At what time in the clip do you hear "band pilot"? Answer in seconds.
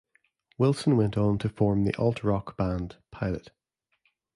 2.57-3.51